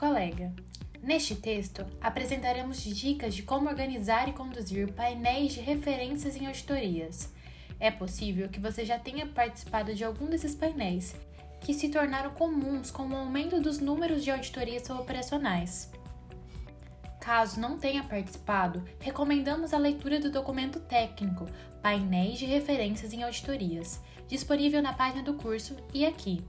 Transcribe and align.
colega. 0.00 0.50
Neste 1.02 1.34
texto, 1.34 1.84
apresentaremos 2.00 2.82
dicas 2.82 3.34
de 3.34 3.42
como 3.42 3.68
organizar 3.68 4.30
e 4.30 4.32
conduzir 4.32 4.90
painéis 4.94 5.52
de 5.52 5.60
referências 5.60 6.36
em 6.36 6.46
auditorias. 6.46 7.30
É 7.78 7.90
possível 7.90 8.48
que 8.48 8.58
você 8.58 8.82
já 8.82 8.98
tenha 8.98 9.26
participado 9.26 9.94
de 9.94 10.02
algum 10.02 10.24
desses 10.24 10.54
painéis, 10.54 11.14
que 11.60 11.74
se 11.74 11.90
tornaram 11.90 12.30
comuns 12.30 12.90
com 12.90 13.06
o 13.06 13.14
aumento 13.14 13.60
dos 13.60 13.78
números 13.78 14.24
de 14.24 14.30
auditorias 14.30 14.88
operacionais. 14.88 15.90
Caso 17.20 17.60
não 17.60 17.78
tenha 17.78 18.02
participado, 18.02 18.82
recomendamos 19.00 19.74
a 19.74 19.78
leitura 19.78 20.18
do 20.18 20.30
documento 20.30 20.80
técnico 20.80 21.44
Painéis 21.82 22.38
de 22.38 22.46
Referências 22.46 23.12
em 23.12 23.22
Auditorias, 23.22 24.00
disponível 24.26 24.80
na 24.80 24.94
página 24.94 25.22
do 25.22 25.34
curso 25.34 25.76
e 25.92 26.06
aqui. 26.06 26.42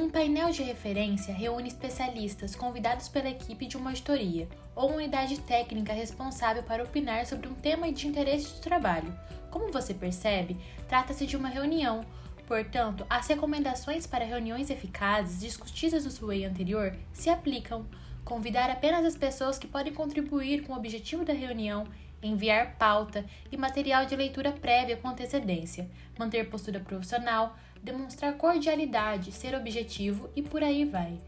Um 0.00 0.08
painel 0.08 0.50
de 0.50 0.62
referência 0.62 1.34
reúne 1.34 1.68
especialistas 1.68 2.56
convidados 2.56 3.06
pela 3.06 3.28
equipe 3.28 3.66
de 3.66 3.76
uma 3.76 3.90
auditoria 3.90 4.48
ou 4.74 4.94
unidade 4.94 5.38
técnica 5.42 5.92
responsável 5.92 6.62
para 6.62 6.82
opinar 6.82 7.26
sobre 7.26 7.46
um 7.46 7.52
tema 7.52 7.92
de 7.92 8.08
interesse 8.08 8.54
de 8.54 8.62
trabalho. 8.62 9.14
Como 9.50 9.70
você 9.70 9.92
percebe, 9.92 10.56
trata-se 10.88 11.26
de 11.26 11.36
uma 11.36 11.50
reunião, 11.50 12.00
portanto, 12.46 13.04
as 13.10 13.26
recomendações 13.26 14.06
para 14.06 14.24
reuniões 14.24 14.70
eficazes 14.70 15.38
discutidas 15.38 16.06
no 16.06 16.10
SWAY 16.10 16.46
anterior 16.46 16.96
se 17.12 17.28
aplicam. 17.28 17.84
Convidar 18.24 18.70
apenas 18.70 19.04
as 19.04 19.18
pessoas 19.18 19.58
que 19.58 19.66
podem 19.66 19.92
contribuir 19.92 20.62
com 20.62 20.72
o 20.72 20.76
objetivo 20.76 21.26
da 21.26 21.34
reunião 21.34 21.84
enviar 22.22 22.76
pauta 22.76 23.24
e 23.50 23.56
material 23.56 24.04
de 24.06 24.16
leitura 24.16 24.52
prévia 24.52 24.96
com 24.96 25.08
antecedência, 25.08 25.90
manter 26.18 26.48
postura 26.50 26.80
profissional, 26.80 27.56
demonstrar 27.82 28.36
cordialidade, 28.36 29.32
ser 29.32 29.54
objetivo 29.54 30.28
e 30.34 30.42
por 30.42 30.62
aí 30.62 30.84
vai. 30.84 31.18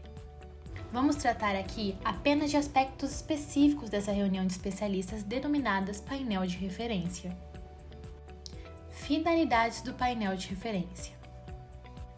Vamos 0.91 1.15
tratar 1.15 1.55
aqui 1.55 1.97
apenas 2.05 2.51
de 2.51 2.57
aspectos 2.57 3.11
específicos 3.11 3.89
dessa 3.89 4.11
reunião 4.11 4.45
de 4.45 4.53
especialistas 4.53 5.23
denominadas 5.23 5.99
painel 5.99 6.45
de 6.45 6.55
referência. 6.57 7.35
Finalidades 8.91 9.81
do 9.81 9.93
painel 9.93 10.35
de 10.35 10.47
referência. 10.49 11.13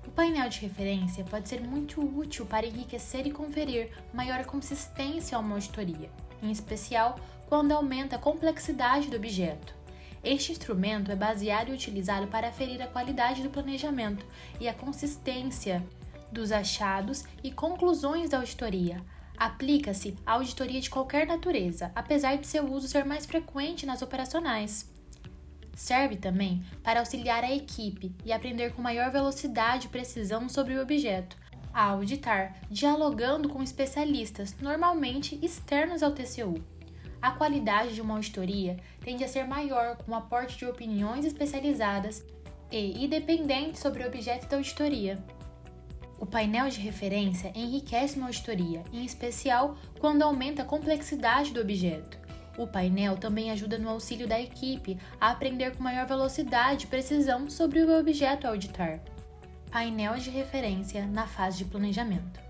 O 0.06 0.12
painel 0.12 0.50
de 0.50 0.60
referência 0.60 1.24
pode 1.24 1.48
ser 1.48 1.62
muito 1.62 2.02
útil 2.02 2.46
para 2.46 2.68
enriquecer 2.68 3.26
e 3.26 3.32
conferir 3.32 3.92
maior 4.14 4.46
consistência 4.46 5.38
a 5.38 5.40
uma 5.40 5.56
auditoria, 5.56 6.12
em 6.44 6.52
especial 6.52 7.16
quando 7.48 7.72
aumenta 7.72 8.18
a 8.18 8.20
complexidade 8.20 9.10
do 9.10 9.16
objeto. 9.16 9.74
Este 10.26 10.52
instrumento 10.52 11.12
é 11.12 11.16
baseado 11.16 11.70
e 11.70 11.74
utilizado 11.74 12.26
para 12.26 12.48
aferir 12.48 12.82
a 12.82 12.88
qualidade 12.88 13.44
do 13.44 13.50
planejamento 13.52 14.26
e 14.60 14.68
a 14.68 14.74
consistência 14.74 15.86
dos 16.32 16.52
achados 16.52 17.24
e 17.44 17.52
conclusões 17.52 18.32
da 18.32 18.40
auditoria. 18.40 19.00
Aplica-se 19.38 20.16
à 20.26 20.34
auditoria 20.34 20.82
de 20.82 20.90
qualquer 20.90 21.28
natureza, 21.28 21.92
apesar 21.94 22.38
de 22.38 22.48
seu 22.48 22.66
uso 22.66 22.88
ser 22.88 23.06
mais 23.06 23.28
frequente 23.28 23.86
nas 23.86 24.02
operacionais. 24.02 24.92
Serve 25.76 26.16
também 26.16 26.66
para 26.82 27.02
auxiliar 27.02 27.44
a 27.44 27.54
equipe 27.54 28.12
e 28.26 28.34
aprender 28.34 28.74
com 28.74 28.82
maior 28.82 29.12
velocidade 29.12 29.86
e 29.86 29.90
precisão 29.90 30.50
sobre 30.50 30.74
o 30.74 30.82
objeto, 30.82 31.38
a 31.72 31.84
auditar, 31.90 32.56
dialogando 32.72 33.48
com 33.48 33.62
especialistas, 33.62 34.56
normalmente 34.60 35.38
externos 35.44 36.02
ao 36.02 36.14
TCU. 36.14 36.75
A 37.26 37.32
qualidade 37.32 37.96
de 37.96 38.02
uma 38.02 38.14
auditoria 38.14 38.78
tende 39.04 39.24
a 39.24 39.28
ser 39.28 39.48
maior 39.48 39.98
com 39.98 40.12
o 40.12 40.16
aporte 40.16 40.60
de 40.60 40.66
opiniões 40.68 41.26
especializadas 41.26 42.24
e 42.72 43.04
independentes 43.04 43.82
sobre 43.82 44.04
o 44.04 44.08
objeto 44.08 44.48
da 44.48 44.58
auditoria. 44.58 45.18
O 46.20 46.26
painel 46.28 46.70
de 46.70 46.80
referência 46.80 47.52
enriquece 47.56 48.18
uma 48.18 48.28
auditoria, 48.28 48.84
em 48.94 49.04
especial 49.04 49.76
quando 50.00 50.22
aumenta 50.22 50.62
a 50.62 50.66
complexidade 50.66 51.52
do 51.52 51.62
objeto. 51.62 52.16
O 52.60 52.68
painel 52.68 53.18
também 53.18 53.50
ajuda 53.50 53.80
no 53.80 53.90
auxílio 53.90 54.28
da 54.28 54.40
equipe 54.40 54.96
a 55.20 55.32
aprender 55.32 55.76
com 55.76 55.82
maior 55.82 56.06
velocidade 56.06 56.86
e 56.86 56.90
precisão 56.90 57.50
sobre 57.50 57.80
o 57.80 58.00
objeto 58.00 58.46
a 58.46 58.52
auditar. 58.52 59.00
Painel 59.72 60.14
de 60.18 60.30
referência 60.30 61.08
na 61.08 61.26
fase 61.26 61.58
de 61.58 61.66
planejamento. 61.66 62.45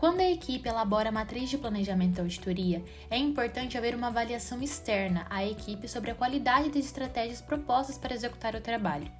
Quando 0.00 0.20
a 0.20 0.30
equipe 0.30 0.66
elabora 0.66 1.10
a 1.10 1.12
matriz 1.12 1.50
de 1.50 1.58
planejamento 1.58 2.14
da 2.14 2.22
auditoria, 2.22 2.82
é 3.10 3.18
importante 3.18 3.76
haver 3.76 3.94
uma 3.94 4.06
avaliação 4.06 4.62
externa 4.62 5.26
à 5.28 5.44
equipe 5.44 5.86
sobre 5.86 6.10
a 6.10 6.14
qualidade 6.14 6.70
das 6.70 6.86
estratégias 6.86 7.42
propostas 7.42 7.98
para 7.98 8.14
executar 8.14 8.54
o 8.54 8.62
trabalho. 8.62 9.12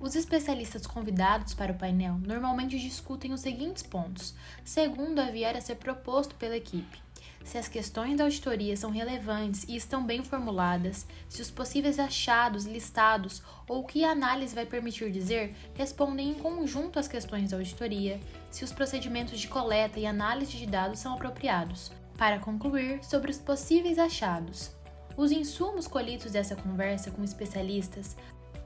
Os 0.00 0.16
especialistas 0.16 0.88
convidados 0.88 1.54
para 1.54 1.70
o 1.70 1.78
painel 1.78 2.18
normalmente 2.18 2.80
discutem 2.80 3.32
os 3.32 3.42
seguintes 3.42 3.84
pontos, 3.84 4.34
segundo 4.64 5.20
a 5.20 5.30
vier 5.30 5.56
a 5.56 5.60
ser 5.60 5.76
proposto 5.76 6.34
pela 6.34 6.56
equipe 6.56 6.98
se 7.44 7.58
as 7.58 7.68
questões 7.68 8.16
da 8.16 8.24
auditoria 8.24 8.76
são 8.76 8.90
relevantes 8.90 9.64
e 9.68 9.76
estão 9.76 10.04
bem 10.04 10.22
formuladas, 10.22 11.06
se 11.28 11.42
os 11.42 11.50
possíveis 11.50 11.98
achados 11.98 12.64
listados 12.64 13.42
ou 13.68 13.80
o 13.80 13.86
que 13.86 14.04
a 14.04 14.10
análise 14.10 14.54
vai 14.54 14.66
permitir 14.66 15.10
dizer 15.10 15.54
respondem 15.74 16.30
em 16.30 16.34
conjunto 16.34 16.98
às 16.98 17.08
questões 17.08 17.50
da 17.50 17.56
auditoria, 17.56 18.20
se 18.50 18.64
os 18.64 18.72
procedimentos 18.72 19.40
de 19.40 19.48
coleta 19.48 19.98
e 19.98 20.06
análise 20.06 20.56
de 20.56 20.66
dados 20.66 20.98
são 21.00 21.14
apropriados. 21.14 21.90
Para 22.16 22.38
concluir, 22.38 23.02
sobre 23.02 23.30
os 23.30 23.38
possíveis 23.38 23.98
achados. 23.98 24.70
Os 25.16 25.30
insumos 25.30 25.86
colhidos 25.86 26.32
dessa 26.32 26.56
conversa 26.56 27.10
com 27.10 27.22
especialistas 27.22 28.16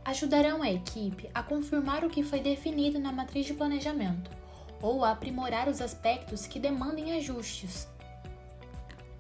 ajudarão 0.05 0.63
a 0.63 0.71
equipe 0.71 1.29
a 1.35 1.43
confirmar 1.43 2.05
o 2.05 2.11
que 2.11 2.23
foi 2.23 2.41
definido 2.41 2.99
na 2.99 3.11
matriz 3.11 3.47
de 3.47 3.55
planejamento 3.55 4.31
ou 4.81 5.05
a 5.05 5.11
aprimorar 5.11 5.69
os 5.69 5.81
aspectos 5.81 6.47
que 6.47 6.61
demandem 6.61 7.17
ajustes. 7.17 7.89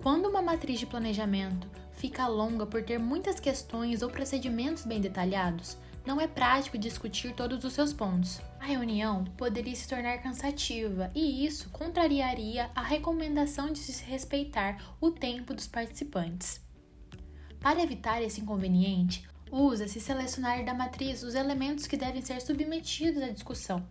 Quando 0.07 0.29
uma 0.29 0.41
matriz 0.41 0.79
de 0.79 0.87
planejamento 0.87 1.69
fica 1.95 2.29
longa 2.29 2.65
por 2.65 2.81
ter 2.81 2.97
muitas 2.97 3.41
questões 3.41 4.03
ou 4.03 4.09
procedimentos 4.09 4.85
bem 4.85 5.01
detalhados, 5.01 5.77
não 6.07 6.21
é 6.21 6.29
prático 6.29 6.79
discutir 6.79 7.35
todos 7.35 7.65
os 7.65 7.73
seus 7.73 7.93
pontos. 7.93 8.41
A 8.61 8.65
reunião 8.67 9.25
poderia 9.37 9.75
se 9.75 9.89
tornar 9.89 10.19
cansativa 10.19 11.11
e 11.13 11.45
isso 11.45 11.71
contrariaria 11.71 12.71
a 12.73 12.83
recomendação 12.83 13.73
de 13.73 13.81
se 13.81 14.05
respeitar 14.05 14.81
o 15.01 15.11
tempo 15.11 15.53
dos 15.53 15.67
participantes. 15.67 16.61
Para 17.59 17.83
evitar 17.83 18.23
esse 18.23 18.41
inconveniente, 18.41 19.29
usa-se 19.51 20.01
selecionar 20.01 20.65
da 20.65 20.73
matriz 20.73 21.25
os 21.25 21.35
elementos 21.35 21.89
que 21.89 21.97
devem 21.97 22.23
ser 22.23 22.41
submetidos 22.41 23.25
à 23.25 23.31
discussão, 23.31 23.85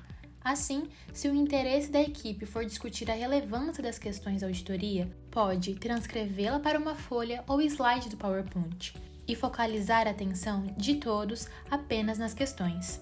Assim, 0.46 0.88
se 1.12 1.28
o 1.28 1.34
interesse 1.34 1.90
da 1.90 2.00
equipe 2.00 2.46
for 2.46 2.64
discutir 2.64 3.10
a 3.10 3.16
relevância 3.16 3.82
das 3.82 3.98
questões 3.98 4.42
da 4.42 4.48
auditoria, 4.48 5.10
pode 5.32 5.74
transcrevê-la 5.74 6.60
para 6.60 6.78
uma 6.78 6.94
folha 6.94 7.44
ou 7.48 7.60
slide 7.64 8.10
do 8.10 8.16
PowerPoint 8.16 8.94
e 9.28 9.36
focalizar 9.36 10.08
a 10.08 10.12
atenção 10.12 10.64
de 10.78 10.98
todos 10.98 11.48
apenas 11.72 12.20
nas 12.20 12.36
questões. 12.36 13.02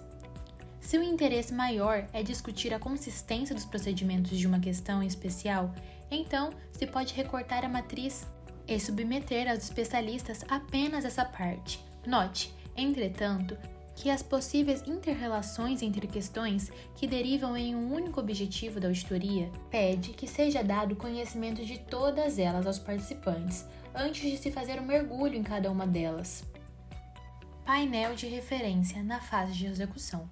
Se 0.79 0.97
o 0.97 1.03
interesse 1.03 1.53
maior 1.53 2.07
é 2.13 2.23
discutir 2.23 2.73
a 2.73 2.79
consistência 2.79 3.53
dos 3.53 3.65
procedimentos 3.65 4.37
de 4.37 4.47
uma 4.47 4.61
questão 4.61 5.03
em 5.03 5.07
especial, 5.07 5.75
então 6.09 6.49
se 6.71 6.87
pode 6.87 7.13
recortar 7.13 7.65
a 7.65 7.69
matriz 7.69 8.25
e 8.65 8.79
submeter 8.79 9.51
aos 9.51 9.63
especialistas 9.63 10.45
apenas 10.47 11.03
essa 11.03 11.25
parte. 11.25 11.83
Note, 12.07 12.53
entretanto, 12.77 13.57
que 13.95 14.09
as 14.09 14.23
possíveis 14.23 14.83
interrelações 14.87 15.81
entre 15.81 16.07
questões 16.07 16.71
que 16.95 17.07
derivam 17.07 17.55
em 17.55 17.75
um 17.75 17.93
único 17.93 18.19
objetivo 18.19 18.79
da 18.79 18.87
auditoria 18.87 19.51
pede 19.69 20.11
que 20.11 20.27
seja 20.27 20.63
dado 20.63 20.95
conhecimento 20.95 21.63
de 21.63 21.77
todas 21.79 22.39
elas 22.39 22.65
aos 22.65 22.79
participantes 22.79 23.65
antes 23.93 24.29
de 24.29 24.37
se 24.37 24.51
fazer 24.51 24.79
um 24.79 24.85
mergulho 24.85 25.35
em 25.35 25.43
cada 25.43 25.71
uma 25.71 25.85
delas. 25.85 26.43
Painel 27.65 28.15
de 28.15 28.27
referência 28.27 29.01
na 29.03 29.21
fase 29.21 29.53
de 29.53 29.67
execução. 29.67 30.29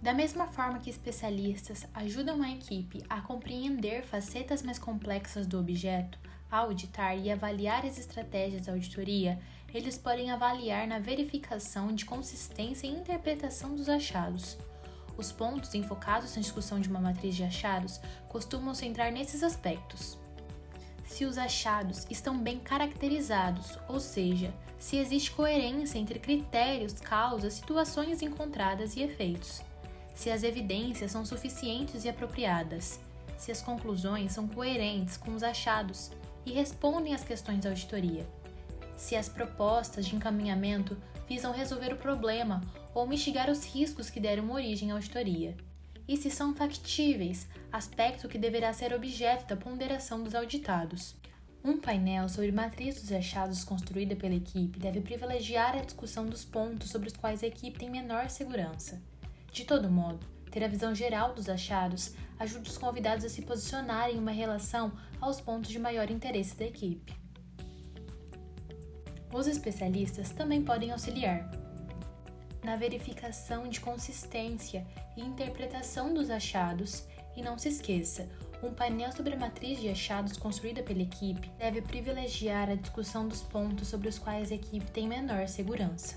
Da 0.00 0.12
mesma 0.12 0.46
forma 0.46 0.80
que 0.80 0.90
especialistas 0.90 1.86
ajudam 1.94 2.42
a 2.42 2.50
equipe 2.50 3.02
a 3.08 3.20
compreender 3.20 4.04
facetas 4.04 4.62
mais 4.62 4.78
complexas 4.78 5.46
do 5.46 5.58
objeto, 5.58 6.18
auditar 6.50 7.16
e 7.16 7.30
avaliar 7.30 7.86
as 7.86 7.98
estratégias 7.98 8.66
da 8.66 8.72
auditoria, 8.72 9.38
eles 9.74 9.96
podem 9.96 10.30
avaliar 10.30 10.86
na 10.86 10.98
verificação 10.98 11.94
de 11.94 12.04
consistência 12.04 12.86
e 12.86 12.90
interpretação 12.90 13.74
dos 13.74 13.88
achados. 13.88 14.58
Os 15.16 15.32
pontos 15.32 15.74
enfocados 15.74 16.34
na 16.34 16.42
discussão 16.42 16.78
de 16.78 16.88
uma 16.88 17.00
matriz 17.00 17.34
de 17.34 17.44
achados 17.44 18.00
costumam 18.28 18.74
centrar 18.74 19.10
nesses 19.10 19.42
aspectos. 19.42 20.18
Se 21.06 21.24
os 21.24 21.36
achados 21.38 22.06
estão 22.10 22.38
bem 22.38 22.58
caracterizados, 22.58 23.78
ou 23.88 24.00
seja, 24.00 24.52
se 24.78 24.96
existe 24.96 25.30
coerência 25.30 25.98
entre 25.98 26.18
critérios, 26.18 26.94
causas, 26.94 27.54
situações 27.54 28.22
encontradas 28.22 28.96
e 28.96 29.02
efeitos. 29.02 29.62
Se 30.14 30.30
as 30.30 30.42
evidências 30.42 31.12
são 31.12 31.24
suficientes 31.24 32.04
e 32.04 32.08
apropriadas. 32.08 33.00
Se 33.38 33.50
as 33.50 33.62
conclusões 33.62 34.32
são 34.32 34.46
coerentes 34.46 35.16
com 35.16 35.34
os 35.34 35.42
achados 35.42 36.10
e 36.44 36.52
respondem 36.52 37.14
às 37.14 37.24
questões 37.24 37.60
da 37.60 37.70
auditoria 37.70 38.26
se 38.96 39.16
as 39.16 39.28
propostas 39.28 40.06
de 40.06 40.16
encaminhamento 40.16 40.96
visam 41.28 41.52
resolver 41.52 41.92
o 41.92 41.96
problema 41.96 42.60
ou 42.94 43.06
mitigar 43.06 43.50
os 43.50 43.64
riscos 43.64 44.10
que 44.10 44.20
deram 44.20 44.50
origem 44.50 44.90
à 44.90 44.94
auditoria. 44.94 45.56
e 46.08 46.16
se 46.16 46.30
são 46.30 46.54
factíveis, 46.54 47.46
aspecto 47.70 48.28
que 48.28 48.36
deverá 48.36 48.72
ser 48.72 48.92
objeto 48.92 49.46
da 49.46 49.56
ponderação 49.56 50.22
dos 50.22 50.34
auditados. 50.34 51.14
Um 51.64 51.80
painel 51.80 52.28
sobre 52.28 52.50
matriz 52.50 53.00
dos 53.00 53.12
achados 53.12 53.62
construída 53.62 54.16
pela 54.16 54.34
equipe 54.34 54.80
deve 54.80 55.00
privilegiar 55.00 55.76
a 55.76 55.80
discussão 55.80 56.26
dos 56.26 56.44
pontos 56.44 56.90
sobre 56.90 57.06
os 57.08 57.16
quais 57.16 57.42
a 57.42 57.46
equipe 57.46 57.78
tem 57.78 57.88
menor 57.88 58.28
segurança. 58.28 59.00
De 59.52 59.64
todo 59.64 59.88
modo, 59.88 60.26
ter 60.50 60.64
a 60.64 60.68
visão 60.68 60.92
geral 60.92 61.34
dos 61.34 61.48
achados 61.48 62.14
ajuda 62.38 62.68
os 62.68 62.76
convidados 62.76 63.24
a 63.24 63.28
se 63.28 63.42
posicionarem 63.42 64.16
em 64.16 64.18
uma 64.18 64.32
relação 64.32 64.92
aos 65.20 65.40
pontos 65.40 65.70
de 65.70 65.78
maior 65.78 66.10
interesse 66.10 66.56
da 66.56 66.64
equipe. 66.64 67.21
Os 69.32 69.46
especialistas 69.46 70.30
também 70.30 70.62
podem 70.62 70.90
auxiliar 70.90 71.50
na 72.62 72.76
verificação 72.76 73.68
de 73.68 73.80
consistência 73.80 74.86
e 75.16 75.20
interpretação 75.20 76.14
dos 76.14 76.30
achados, 76.30 77.04
e 77.36 77.42
não 77.42 77.58
se 77.58 77.68
esqueça, 77.68 78.28
um 78.62 78.72
painel 78.72 79.10
sobre 79.10 79.34
a 79.34 79.38
matriz 79.38 79.80
de 79.80 79.88
achados 79.88 80.36
construída 80.36 80.82
pela 80.82 81.02
equipe 81.02 81.50
deve 81.58 81.82
privilegiar 81.82 82.70
a 82.70 82.76
discussão 82.76 83.26
dos 83.26 83.42
pontos 83.42 83.88
sobre 83.88 84.08
os 84.08 84.18
quais 84.18 84.52
a 84.52 84.54
equipe 84.54 84.88
tem 84.92 85.08
menor 85.08 85.48
segurança. 85.48 86.16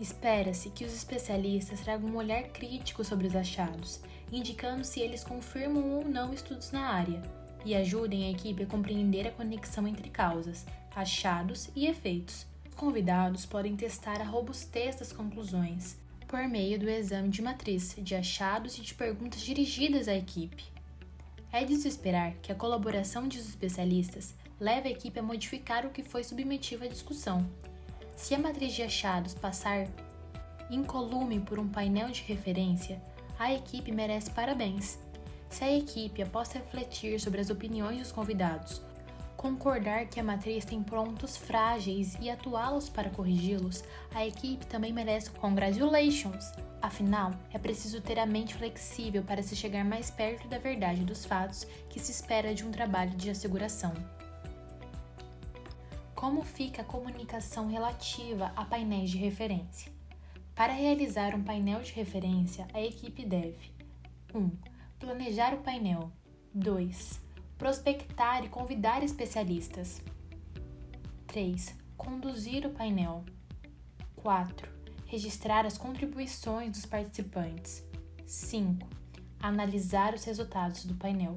Espera-se 0.00 0.70
que 0.70 0.84
os 0.84 0.94
especialistas 0.94 1.80
tragam 1.80 2.08
um 2.08 2.16
olhar 2.16 2.44
crítico 2.44 3.04
sobre 3.04 3.26
os 3.26 3.36
achados, 3.36 4.00
indicando 4.32 4.84
se 4.84 5.00
eles 5.00 5.22
confirmam 5.22 5.90
ou 5.90 6.04
não 6.04 6.32
estudos 6.32 6.72
na 6.72 6.86
área, 6.88 7.20
e 7.64 7.74
ajudem 7.74 8.24
a 8.24 8.30
equipe 8.30 8.62
a 8.62 8.66
compreender 8.66 9.26
a 9.26 9.30
conexão 9.30 9.86
entre 9.86 10.08
causas, 10.08 10.66
achados 10.94 11.68
e 11.74 11.86
efeitos. 11.86 12.46
Convidados 12.76 13.46
podem 13.46 13.76
testar 13.76 14.20
a 14.20 14.24
robustez 14.24 14.96
das 14.96 15.12
conclusões 15.12 15.96
por 16.32 16.48
meio 16.48 16.78
do 16.78 16.88
exame 16.88 17.28
de 17.28 17.42
matriz, 17.42 17.94
de 17.98 18.14
achados 18.14 18.78
e 18.78 18.80
de 18.80 18.94
perguntas 18.94 19.42
dirigidas 19.42 20.08
à 20.08 20.14
equipe. 20.14 20.64
É 21.52 21.62
de 21.62 21.76
se 21.76 21.86
esperar 21.86 22.32
que 22.40 22.50
a 22.50 22.54
colaboração 22.54 23.28
dos 23.28 23.46
especialistas 23.46 24.34
leve 24.58 24.88
a 24.88 24.92
equipe 24.92 25.20
a 25.20 25.22
modificar 25.22 25.84
o 25.84 25.90
que 25.90 26.02
foi 26.02 26.24
submetido 26.24 26.84
à 26.84 26.88
discussão. 26.88 27.46
Se 28.16 28.34
a 28.34 28.38
matriz 28.38 28.72
de 28.72 28.82
achados 28.82 29.34
passar 29.34 29.86
incolume 30.70 31.38
por 31.38 31.58
um 31.58 31.68
painel 31.68 32.08
de 32.08 32.22
referência, 32.22 32.98
a 33.38 33.52
equipe 33.52 33.92
merece 33.92 34.30
parabéns. 34.30 34.98
Se 35.52 35.64
a 35.64 35.70
equipe, 35.70 36.22
após 36.22 36.50
refletir 36.50 37.20
sobre 37.20 37.38
as 37.38 37.50
opiniões 37.50 37.98
dos 37.98 38.10
convidados, 38.10 38.80
concordar 39.36 40.06
que 40.06 40.18
a 40.18 40.24
matriz 40.24 40.64
tem 40.64 40.82
pontos 40.82 41.36
frágeis 41.36 42.16
e 42.22 42.30
atuá-los 42.30 42.88
para 42.88 43.10
corrigi-los, 43.10 43.84
a 44.14 44.26
equipe 44.26 44.64
também 44.64 44.94
merece 44.94 45.30
congratulations. 45.30 46.52
Afinal, 46.80 47.32
é 47.52 47.58
preciso 47.58 48.00
ter 48.00 48.18
a 48.18 48.24
mente 48.24 48.54
flexível 48.54 49.22
para 49.24 49.42
se 49.42 49.54
chegar 49.54 49.84
mais 49.84 50.10
perto 50.10 50.48
da 50.48 50.56
verdade 50.56 51.04
dos 51.04 51.26
fatos 51.26 51.64
que 51.90 52.00
se 52.00 52.10
espera 52.10 52.54
de 52.54 52.64
um 52.64 52.70
trabalho 52.70 53.14
de 53.14 53.28
asseguração. 53.28 53.92
Como 56.14 56.42
fica 56.42 56.80
a 56.80 56.86
comunicação 56.86 57.68
relativa 57.68 58.52
a 58.56 58.64
painéis 58.64 59.10
de 59.10 59.18
referência? 59.18 59.92
Para 60.54 60.72
realizar 60.72 61.34
um 61.34 61.44
painel 61.44 61.82
de 61.82 61.92
referência, 61.92 62.66
a 62.72 62.80
equipe 62.80 63.26
deve 63.26 63.70
1. 64.34 64.38
Um, 64.38 64.71
planejar 65.04 65.52
o 65.54 65.58
painel. 65.58 66.12
2 66.54 67.22
prospectar 67.62 68.44
e 68.44 68.48
convidar 68.48 69.04
especialistas. 69.04 70.02
3. 71.28 71.76
Conduzir 71.96 72.66
o 72.66 72.70
painel. 72.70 73.24
4. 74.16 74.68
Registrar 75.06 75.64
as 75.64 75.78
contribuições 75.78 76.72
dos 76.72 76.84
participantes. 76.84 77.84
5. 78.26 78.84
Analisar 79.40 80.12
os 80.12 80.24
resultados 80.24 80.84
do 80.84 80.96
painel. 80.96 81.36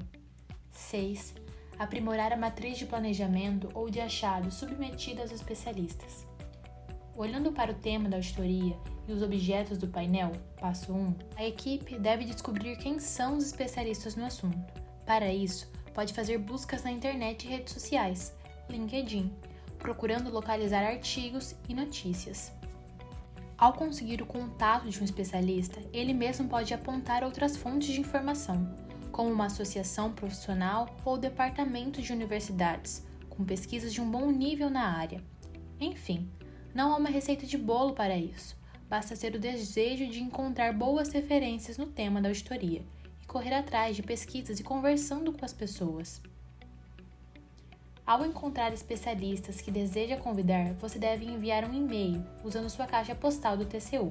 6. 0.71 1.35
Aprimorar 1.77 2.33
a 2.33 2.37
matriz 2.37 2.79
de 2.79 2.87
planejamento 2.87 3.69
ou 3.75 3.87
de 3.87 3.99
achados 3.99 4.55
submetida 4.55 5.21
aos 5.21 5.31
especialistas. 5.31 6.25
Olhando 7.15 7.51
para 7.51 7.71
o 7.71 7.75
tema 7.75 8.09
da 8.09 8.17
auditoria 8.17 8.75
os 9.13 9.21
objetos 9.21 9.77
do 9.77 9.87
painel, 9.87 10.31
passo 10.59 10.91
1, 10.91 11.15
a 11.37 11.45
equipe 11.45 11.97
deve 11.99 12.25
descobrir 12.25 12.75
quem 12.77 12.99
são 12.99 13.37
os 13.37 13.45
especialistas 13.45 14.15
no 14.15 14.25
assunto. 14.25 14.73
Para 15.05 15.31
isso, 15.31 15.71
pode 15.93 16.13
fazer 16.13 16.37
buscas 16.37 16.83
na 16.83 16.91
internet 16.91 17.45
e 17.45 17.49
redes 17.49 17.73
sociais, 17.73 18.33
LinkedIn, 18.69 19.31
procurando 19.77 20.31
localizar 20.31 20.83
artigos 20.83 21.55
e 21.69 21.73
notícias. 21.73 22.51
Ao 23.57 23.71
conseguir 23.71 24.21
o 24.21 24.25
contato 24.25 24.89
de 24.89 24.99
um 24.99 25.05
especialista, 25.05 25.79
ele 25.93 26.13
mesmo 26.13 26.49
pode 26.49 26.73
apontar 26.73 27.23
outras 27.23 27.55
fontes 27.55 27.87
de 27.87 28.01
informação, 28.01 28.67
como 29.11 29.31
uma 29.31 29.45
associação 29.45 30.11
profissional 30.11 30.93
ou 31.05 31.17
departamento 31.17 32.01
de 32.01 32.11
universidades, 32.11 33.05
com 33.29 33.45
pesquisas 33.45 33.93
de 33.93 34.01
um 34.01 34.09
bom 34.09 34.29
nível 34.29 34.69
na 34.69 34.97
área. 34.97 35.23
Enfim, 35.79 36.29
não 36.73 36.91
há 36.91 36.97
uma 36.97 37.09
receita 37.09 37.45
de 37.45 37.57
bolo 37.57 37.93
para 37.93 38.17
isso. 38.17 38.57
Basta 38.95 39.13
ter 39.13 39.35
o 39.35 39.39
desejo 39.39 40.07
de 40.07 40.23
encontrar 40.23 40.71
boas 40.71 41.11
referências 41.11 41.77
no 41.77 41.85
tema 41.85 42.21
da 42.21 42.29
auditoria 42.29 42.81
correr 43.27 43.53
atrás 43.53 43.93
de 43.93 44.01
pesquisas 44.01 44.57
e 44.57 44.63
conversando 44.63 45.33
com 45.33 45.43
as 45.43 45.51
pessoas. 45.51 46.21
Ao 48.07 48.25
encontrar 48.25 48.73
especialistas 48.73 49.59
que 49.59 49.69
deseja 49.69 50.15
convidar, 50.15 50.71
você 50.75 50.97
deve 50.97 51.25
enviar 51.25 51.69
um 51.69 51.73
e-mail 51.73 52.25
usando 52.41 52.69
sua 52.69 52.87
caixa 52.87 53.13
postal 53.13 53.57
do 53.57 53.65
TCU. 53.65 54.09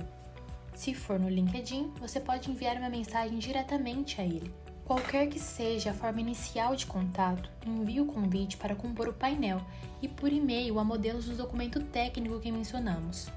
Se 0.75 0.92
for 0.92 1.19
no 1.19 1.31
LinkedIn, 1.31 1.94
você 1.98 2.20
pode 2.20 2.50
enviar 2.50 2.76
uma 2.76 2.90
mensagem 2.90 3.38
diretamente 3.38 4.20
a 4.20 4.25
ele. 4.25 4.52
Qualquer 4.84 5.28
que 5.28 5.40
seja 5.40 5.92
a 5.92 5.94
forma 5.94 6.20
inicial 6.20 6.76
de 6.76 6.84
contato, 6.84 7.50
envie 7.66 8.02
o 8.02 8.06
convite 8.06 8.58
para 8.58 8.76
compor 8.76 9.08
o 9.08 9.14
painel 9.14 9.62
e 10.02 10.08
por 10.08 10.31
e-mail 10.31 10.78
a 10.78 10.84
modelos 10.84 11.25
do 11.25 11.36
documento 11.36 11.81
técnico 11.84 12.38
que 12.38 12.52
mencionamos. 12.52 13.32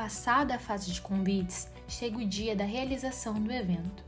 Passada 0.00 0.54
a 0.54 0.58
fase 0.58 0.90
de 0.90 0.98
convites, 0.98 1.68
chega 1.86 2.16
o 2.16 2.24
dia 2.24 2.56
da 2.56 2.64
realização 2.64 3.34
do 3.34 3.52
evento. 3.52 4.02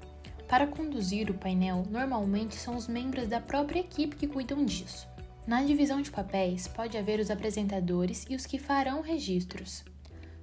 Para 0.49 0.67
conduzir 0.67 1.31
o 1.31 1.35
painel, 1.35 1.85
normalmente 1.91 2.55
são 2.55 2.77
os 2.77 2.89
membros 2.89 3.29
da 3.29 3.43
própria 3.43 3.81
equipe 3.81 4.17
que 4.17 4.27
cuidam 4.27 4.65
disso. 4.65 5.07
Na 5.47 5.63
divisão 5.63 6.01
de 6.01 6.11
papéis, 6.11 6.67
pode 6.67 6.97
haver 6.97 7.21
os 7.21 7.31
apresentadores 7.31 8.25
e 8.31 8.35
os 8.35 8.47
que 8.47 8.59
farão 8.59 9.03
registros. 9.03 9.85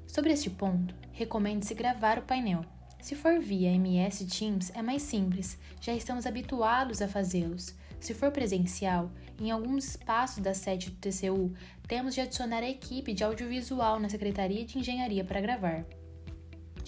Sobre 0.06 0.32
este 0.32 0.52
ponto, 0.52 0.94
recomende-se 1.14 1.74
gravar 1.74 2.20
o 2.20 2.26
painel. 2.28 2.64
Se 3.02 3.16
for 3.16 3.40
via 3.40 3.72
MS 3.72 4.26
Teams, 4.26 4.72
é 4.76 4.82
mais 4.82 5.02
simples, 5.02 5.58
já 5.82 5.94
estamos 5.94 6.26
habituados 6.26 7.02
a 7.02 7.08
fazê-los. 7.08 7.74
Se 8.00 8.14
for 8.14 8.32
presencial, 8.32 9.12
em 9.40 9.52
alguns 9.52 9.90
espaços 9.90 10.44
da 10.44 10.54
sede 10.54 10.90
do 10.90 10.98
TCU, 10.98 11.54
temos 11.88 12.14
de 12.14 12.22
adicionar 12.22 12.60
a 12.60 12.70
equipe 12.70 13.14
de 13.14 13.24
audiovisual 13.24 14.00
na 14.00 14.10
Secretaria 14.10 14.66
de 14.66 14.78
Engenharia 14.78 15.24
para 15.24 15.42
gravar 15.42 15.86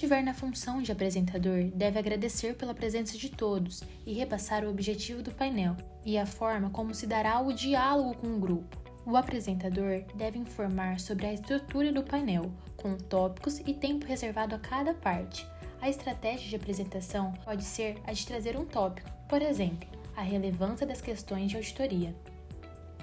estiver 0.02 0.24
na 0.24 0.34
função 0.34 0.82
de 0.82 0.92
apresentador, 0.92 1.66
deve 1.76 2.00
agradecer 2.00 2.56
pela 2.56 2.74
presença 2.74 3.16
de 3.16 3.30
todos 3.30 3.84
e 4.04 4.14
repassar 4.14 4.64
o 4.64 4.70
objetivo 4.70 5.22
do 5.22 5.30
painel 5.30 5.78
e 6.04 6.18
a 6.18 6.26
forma 6.26 6.72
como 6.72 6.92
se 6.96 7.06
dará 7.06 7.40
o 7.40 7.54
diálogo 7.54 8.18
com 8.18 8.36
o 8.36 8.40
grupo. 8.40 8.82
O 9.06 9.16
apresentador 9.16 10.04
deve 10.16 10.40
informar 10.40 11.00
sobre 11.00 11.28
a 11.28 11.34
estrutura 11.34 11.92
do 11.94 12.02
painel, 12.02 12.52
com 12.76 12.98
tópicos 12.98 13.60
e 13.60 13.76
tempo 13.76 14.08
reservado 14.08 14.56
a 14.56 14.60
cada 14.60 14.92
parte. 14.96 15.46
A 15.82 15.90
estratégia 15.90 16.48
de 16.48 16.56
apresentação 16.56 17.34
pode 17.44 17.64
ser 17.64 18.00
a 18.06 18.14
de 18.14 18.28
trazer 18.28 18.56
um 18.56 18.64
tópico, 18.64 19.10
por 19.28 19.42
exemplo, 19.42 19.90
a 20.16 20.22
relevância 20.22 20.86
das 20.86 21.02
questões 21.02 21.50
de 21.50 21.58
auditoria, 21.58 22.16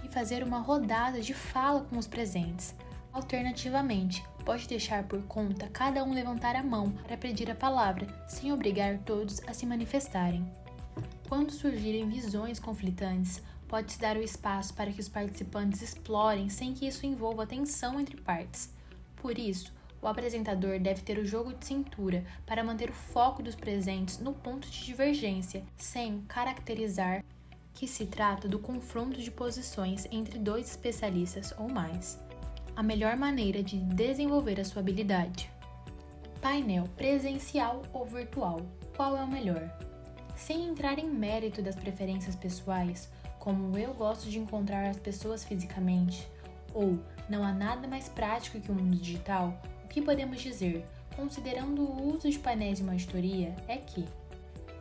e 0.04 0.08
fazer 0.08 0.44
uma 0.44 0.60
rodada 0.60 1.20
de 1.20 1.34
fala 1.34 1.80
com 1.80 1.98
os 1.98 2.06
presentes. 2.06 2.72
Alternativamente, 3.12 4.22
pode 4.44 4.68
deixar 4.68 5.02
por 5.02 5.20
conta 5.24 5.66
cada 5.66 6.04
um 6.04 6.14
levantar 6.14 6.54
a 6.54 6.62
mão 6.62 6.92
para 6.92 7.16
pedir 7.16 7.50
a 7.50 7.54
palavra, 7.54 8.06
sem 8.28 8.52
obrigar 8.52 8.98
todos 8.98 9.40
a 9.48 9.52
se 9.52 9.66
manifestarem. 9.66 10.48
Quando 11.28 11.50
surgirem 11.50 12.08
visões 12.08 12.60
conflitantes, 12.60 13.42
pode-se 13.66 13.98
dar 13.98 14.16
o 14.16 14.22
espaço 14.22 14.72
para 14.72 14.92
que 14.92 15.00
os 15.00 15.08
participantes 15.08 15.82
explorem 15.82 16.48
sem 16.48 16.72
que 16.74 16.86
isso 16.86 17.04
envolva 17.04 17.44
tensão 17.44 17.98
entre 17.98 18.16
partes. 18.20 18.72
Por 19.16 19.36
isso, 19.36 19.76
o 20.00 20.06
apresentador 20.06 20.78
deve 20.78 21.02
ter 21.02 21.18
o 21.18 21.26
jogo 21.26 21.52
de 21.52 21.64
cintura 21.64 22.24
para 22.46 22.64
manter 22.64 22.90
o 22.90 22.94
foco 22.94 23.42
dos 23.42 23.54
presentes 23.54 24.18
no 24.18 24.32
ponto 24.32 24.68
de 24.68 24.84
divergência, 24.84 25.62
sem 25.76 26.20
caracterizar 26.28 27.24
que 27.74 27.86
se 27.86 28.06
trata 28.06 28.48
do 28.48 28.58
confronto 28.58 29.20
de 29.20 29.30
posições 29.30 30.06
entre 30.10 30.38
dois 30.38 30.68
especialistas 30.68 31.54
ou 31.58 31.68
mais 31.68 32.18
a 32.78 32.82
melhor 32.82 33.16
maneira 33.16 33.60
de 33.60 33.76
desenvolver 33.76 34.60
a 34.60 34.64
sua 34.64 34.80
habilidade. 34.80 35.50
Painel 36.40 36.84
presencial 36.96 37.82
ou 37.92 38.06
virtual? 38.06 38.60
Qual 38.96 39.16
é 39.16 39.24
o 39.24 39.26
melhor? 39.26 39.68
Sem 40.36 40.68
entrar 40.68 40.96
em 40.96 41.10
mérito 41.10 41.60
das 41.60 41.74
preferências 41.74 42.36
pessoais, 42.36 43.10
como 43.40 43.76
eu 43.76 43.92
gosto 43.94 44.30
de 44.30 44.38
encontrar 44.38 44.88
as 44.88 45.00
pessoas 45.00 45.42
fisicamente, 45.42 46.30
ou 46.72 47.00
não 47.28 47.42
há 47.42 47.52
nada 47.52 47.88
mais 47.88 48.08
prático 48.08 48.60
que 48.60 48.70
o 48.70 48.74
mundo 48.76 48.94
digital, 48.94 49.60
o 49.88 49.90
que 49.90 50.02
podemos 50.02 50.40
dizer? 50.40 50.84
considerando 51.18 51.82
o 51.82 52.14
uso 52.14 52.30
de 52.30 52.38
painéis 52.38 52.78
de 52.78 52.84
uma 52.84 52.92
auditoria, 52.92 53.52
é 53.66 53.76
que 53.76 54.04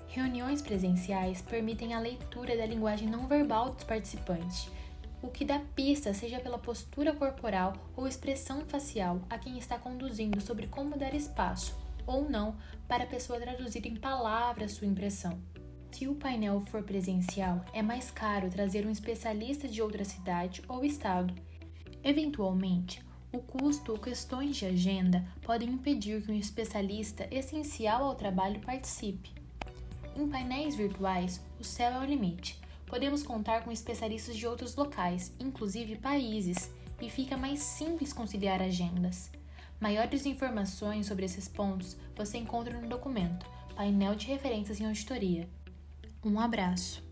reuniões 0.08 0.62
presenciais 0.62 1.42
permitem 1.42 1.96
a 1.96 2.00
leitura 2.00 2.56
da 2.56 2.64
linguagem 2.64 3.10
não 3.10 3.26
verbal 3.26 3.74
dos 3.74 3.84
participantes, 3.84 4.70
o 5.20 5.30
que 5.30 5.44
dá 5.44 5.60
pista, 5.76 6.14
seja 6.14 6.40
pela 6.40 6.60
postura 6.60 7.12
corporal 7.12 7.74
ou 7.96 8.08
expressão 8.08 8.64
facial, 8.68 9.20
a 9.32 9.40
quem 9.40 9.58
está 9.58 9.80
conduzindo 9.80 10.40
sobre 10.40 10.68
como 10.68 10.96
dar 10.96 11.16
espaço 11.16 11.76
ou 12.06 12.30
não 12.30 12.56
para 12.88 13.06
a 13.06 13.08
pessoa 13.08 13.40
traduzir 13.40 13.88
em 13.88 13.96
palavras 13.96 14.74
sua 14.74 14.86
impressão. 14.86 15.40
Se 15.92 16.08
o 16.08 16.14
painel 16.14 16.62
for 16.68 16.84
presencial, 16.84 17.66
é 17.74 17.82
mais 17.82 18.12
caro 18.12 18.48
trazer 18.48 18.86
um 18.86 18.92
especialista 18.92 19.68
de 19.68 19.82
outra 19.82 20.06
cidade 20.06 20.62
ou 20.68 20.86
estado. 20.86 21.34
Eventualmente, 22.04 23.04
o 23.32 23.40
custo 23.40 23.92
ou 23.92 24.00
questões 24.00 24.56
de 24.56 24.66
agenda 24.66 25.26
podem 25.42 25.70
impedir 25.70 26.22
que 26.22 26.32
um 26.32 26.36
especialista 26.36 27.28
essencial 27.30 28.04
ao 28.04 28.16
trabalho 28.16 28.60
participe. 28.62 29.32
Em 30.16 30.28
painéis 30.28 30.76
virtuais, 30.76 31.42
o 31.60 31.64
céu 31.64 31.92
é 31.92 32.00
o 32.00 32.06
limite. 32.06 32.60
Podemos 32.86 33.22
contar 33.22 33.64
com 33.64 33.72
especialistas 33.72 34.36
de 34.36 34.48
outros 34.48 34.76
locais, 34.76 35.34
inclusive 35.40 35.98
países, 35.98 36.72
e 37.02 37.10
fica 37.10 37.38
mais 37.38 37.60
simples 37.60 38.14
conciliar 38.14 38.62
agendas. 38.62 39.30
Maiores 39.80 40.26
informações 40.26 41.06
sobre 41.06 41.26
esses 41.26 41.48
pontos 41.48 41.98
você 42.16 42.38
encontra 42.38 42.80
no 42.80 42.88
documento 42.88 43.46
Painel 43.76 44.16
de 44.16 44.26
Referências 44.26 44.80
em 44.80 44.88
Auditoria. 44.88 45.48
Um 46.24 46.40
abraço! 46.40 47.07